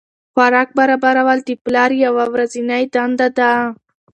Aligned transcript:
خوراک 0.33 0.69
برابرول 0.79 1.39
د 1.43 1.49
پلار 1.63 1.91
یوه 2.05 2.25
ورځنۍ 2.33 2.83
دنده 2.93 3.27
ده. 3.37 3.51